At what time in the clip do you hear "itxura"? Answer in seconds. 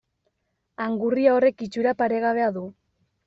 1.67-1.93